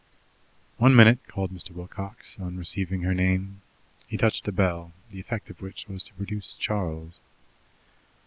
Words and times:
"One 0.77 0.95
minute!" 0.95 1.19
called 1.27 1.53
Mr. 1.53 1.69
Wilcox 1.73 2.35
on 2.39 2.57
receiving 2.57 3.01
her 3.03 3.13
name. 3.13 3.61
He 4.07 4.17
touched 4.17 4.47
a 4.47 4.51
bell, 4.51 4.93
the 5.11 5.19
effect 5.19 5.51
of 5.51 5.61
which 5.61 5.87
was 5.87 6.01
to 6.05 6.13
produce 6.15 6.55
Charles. 6.55 7.19